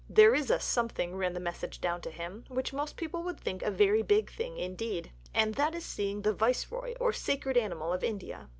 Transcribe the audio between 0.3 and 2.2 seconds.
is a 'something,'" ran the message sent down to